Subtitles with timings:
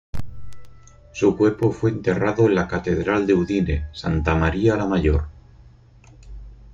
[1.11, 5.27] Su cuerpo fue enterrado en la catedral de Udine, Santa María la Mayor.